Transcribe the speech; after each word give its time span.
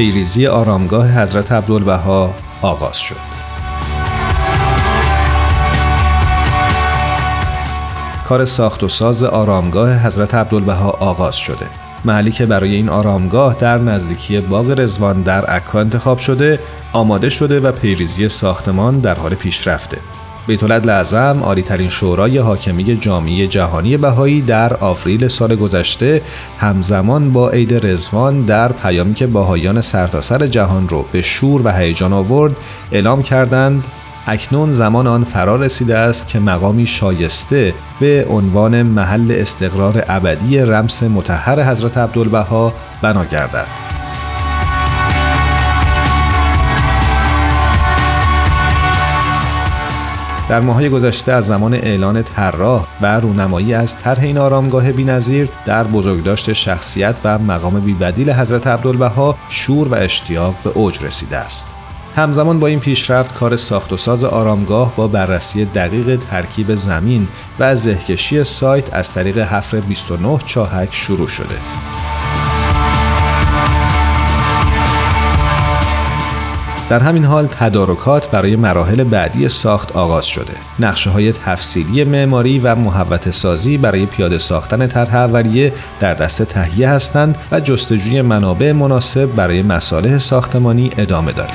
پیریزی 0.00 0.46
آرامگاه 0.46 1.22
حضرت 1.22 1.52
عبدالبها 1.52 2.34
آغاز 2.62 2.98
شد. 2.98 3.16
کار 8.28 8.44
ساخت 8.44 8.82
و 8.82 8.88
ساز 8.88 9.24
آرامگاه 9.24 10.06
حضرت 10.06 10.34
عبدالبها 10.34 10.90
آغاز 10.90 11.36
شده. 11.36 11.66
محلی 12.04 12.30
که 12.30 12.46
برای 12.46 12.74
این 12.74 12.88
آرامگاه 12.88 13.56
در 13.60 13.78
نزدیکی 13.78 14.40
باغ 14.40 14.70
رزوان 14.70 15.22
در 15.22 15.44
عکا 15.44 15.80
انتخاب 15.80 16.18
شده، 16.18 16.60
آماده 16.92 17.28
شده 17.28 17.60
و 17.60 17.72
پیریزی 17.72 18.28
ساختمان 18.28 19.00
در 19.00 19.14
حال 19.14 19.34
پیشرفته. 19.34 19.98
بیت 20.50 20.62
لعظم 20.62 21.40
عالی 21.42 21.62
ترین 21.62 21.88
شورای 21.88 22.38
حاکمی 22.38 22.96
جامعه 22.96 23.46
جهانی 23.46 23.96
بهایی 23.96 24.40
در 24.40 24.76
آوریل 24.76 25.28
سال 25.28 25.56
گذشته 25.56 26.22
همزمان 26.58 27.32
با 27.32 27.50
عید 27.50 27.86
رزوان 27.86 28.42
در 28.42 28.72
پیامی 28.72 29.14
که 29.14 29.26
بهاییان 29.26 29.80
سرتاسر 29.80 30.46
جهان 30.46 30.88
رو 30.88 31.04
به 31.12 31.22
شور 31.22 31.62
و 31.64 31.72
هیجان 31.72 32.12
آورد 32.12 32.56
اعلام 32.92 33.22
کردند 33.22 33.84
اکنون 34.26 34.72
زمان 34.72 35.06
آن 35.06 35.24
فرا 35.24 35.56
رسیده 35.56 35.96
است 35.96 36.28
که 36.28 36.38
مقامی 36.38 36.86
شایسته 36.86 37.74
به 38.00 38.26
عنوان 38.30 38.82
محل 38.82 39.32
استقرار 39.32 40.04
ابدی 40.08 40.58
رمس 40.58 41.02
متحر 41.02 41.62
حضرت 41.62 41.98
عبدالبها 41.98 42.72
بنا 43.02 43.24
گردد. 43.24 43.89
در 50.50 50.60
ماهای 50.60 50.88
گذشته 50.88 51.32
از 51.32 51.46
زمان 51.46 51.74
اعلان 51.74 52.22
طراح 52.22 52.86
و 53.00 53.20
رونمایی 53.20 53.74
از 53.74 53.98
طرح 53.98 54.22
این 54.22 54.38
آرامگاه 54.38 54.92
بینظیر 54.92 55.48
در 55.66 55.84
بزرگداشت 55.84 56.52
شخصیت 56.52 57.20
و 57.24 57.38
مقام 57.38 57.80
بیبدیل 57.80 58.30
حضرت 58.30 58.66
عبدالبها 58.66 59.36
شور 59.48 59.88
و 59.88 59.94
اشتیاق 59.94 60.54
به 60.64 60.70
اوج 60.70 61.04
رسیده 61.04 61.36
است 61.36 61.66
همزمان 62.16 62.60
با 62.60 62.66
این 62.66 62.80
پیشرفت 62.80 63.34
کار 63.34 63.56
ساخت 63.56 63.92
و 63.92 63.96
ساز 63.96 64.24
آرامگاه 64.24 64.96
با 64.96 65.08
بررسی 65.08 65.64
دقیق 65.64 66.20
ترکیب 66.30 66.74
زمین 66.74 67.28
و 67.58 67.76
زهکشی 67.76 68.44
سایت 68.44 68.94
از 68.94 69.12
طریق 69.12 69.38
حفر 69.38 69.80
29 69.80 70.38
چاهک 70.46 70.88
شروع 70.94 71.28
شده. 71.28 71.99
در 76.90 77.00
همین 77.00 77.24
حال 77.24 77.46
تدارکات 77.46 78.30
برای 78.30 78.56
مراحل 78.56 79.04
بعدی 79.04 79.48
ساخت 79.48 79.96
آغاز 79.96 80.26
شده. 80.26 80.52
نقشه 80.78 81.10
های 81.10 81.32
تفصیلی 81.32 82.04
معماری 82.04 82.58
و 82.58 82.74
محوت 82.74 83.30
سازی 83.30 83.78
برای 83.78 84.06
پیاده 84.06 84.38
ساختن 84.38 84.86
طرح 84.86 85.14
اولیه 85.14 85.72
در 86.00 86.14
دست 86.14 86.42
تهیه 86.42 86.88
هستند 86.88 87.38
و 87.52 87.60
جستجوی 87.60 88.22
منابع 88.22 88.72
مناسب 88.72 89.26
برای 89.26 89.62
مصالح 89.62 90.18
ساختمانی 90.18 90.90
ادامه 90.98 91.32
داره. 91.32 91.54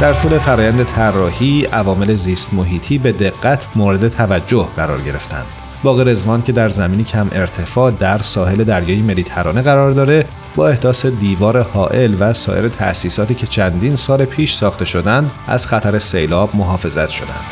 در 0.00 0.14
طول 0.14 0.38
فرایند 0.38 0.84
طراحی 0.84 1.64
عوامل 1.64 2.14
زیست 2.14 2.54
محیطی 2.54 2.98
به 2.98 3.12
دقت 3.12 3.66
مورد 3.76 4.08
توجه 4.08 4.68
قرار 4.76 5.00
گرفتند. 5.00 5.61
باغ 5.82 6.00
رزوان 6.00 6.42
که 6.42 6.52
در 6.52 6.68
زمینی 6.68 7.04
کم 7.04 7.28
ارتفاع 7.32 7.90
در 7.90 8.18
ساحل 8.18 8.64
دریای 8.64 9.02
مدیترانه 9.02 9.62
قرار 9.62 9.90
داره 9.90 10.26
با 10.56 10.68
احداث 10.68 11.06
دیوار 11.06 11.60
حائل 11.62 12.14
و 12.20 12.32
سایر 12.32 12.68
تأسیساتی 12.68 13.34
که 13.34 13.46
چندین 13.46 13.96
سال 13.96 14.24
پیش 14.24 14.54
ساخته 14.54 14.84
شدند 14.84 15.30
از 15.46 15.66
خطر 15.66 15.98
سیلاب 15.98 16.56
محافظت 16.56 17.10
شدند. 17.10 17.44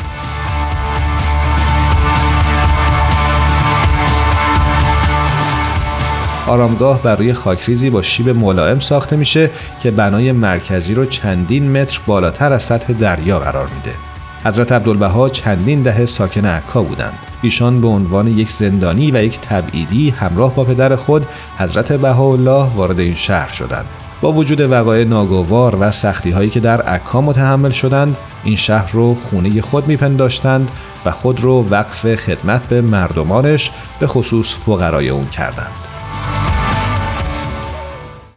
آرامگاه 6.47 7.03
بر 7.03 7.15
روی 7.15 7.33
خاکریزی 7.33 7.89
با 7.89 8.01
شیب 8.01 8.29
ملائم 8.29 8.79
ساخته 8.79 9.15
میشه 9.15 9.49
که 9.83 9.91
بنای 9.91 10.31
مرکزی 10.31 10.93
رو 10.93 11.05
چندین 11.05 11.71
متر 11.71 11.99
بالاتر 12.07 12.53
از 12.53 12.63
سطح 12.63 12.93
دریا 12.93 13.39
قرار 13.39 13.67
میده. 13.67 13.97
حضرت 14.43 14.71
عبدالبها 14.71 15.29
چندین 15.29 15.81
دهه 15.81 16.05
ساکن 16.05 16.45
عکا 16.45 16.83
بودند. 16.83 17.30
ایشان 17.41 17.81
به 17.81 17.87
عنوان 17.87 18.27
یک 18.27 18.49
زندانی 18.49 19.11
و 19.11 19.23
یک 19.23 19.39
تبعیدی 19.39 20.09
همراه 20.09 20.55
با 20.55 20.63
پدر 20.63 20.95
خود 20.95 21.25
حضرت 21.57 21.93
بهاءالله 21.93 22.75
وارد 22.75 22.99
این 22.99 23.15
شهر 23.15 23.51
شدند. 23.51 23.85
با 24.21 24.31
وجود 24.31 24.61
وقایع 24.61 25.05
ناگوار 25.05 25.77
و 25.79 25.91
سختی 25.91 26.31
هایی 26.31 26.49
که 26.49 26.59
در 26.59 26.81
عکا 26.81 27.21
متحمل 27.21 27.69
شدند 27.69 28.17
این 28.43 28.55
شهر 28.55 28.91
رو 28.91 29.15
خونه 29.15 29.61
خود 29.61 29.87
میپنداشتند 29.87 30.71
و 31.05 31.11
خود 31.11 31.41
رو 31.41 31.67
وقف 31.69 32.15
خدمت 32.15 32.61
به 32.67 32.81
مردمانش 32.81 33.71
به 33.99 34.07
خصوص 34.07 34.55
فقرای 34.55 35.09
اون 35.09 35.25
کردند 35.25 35.90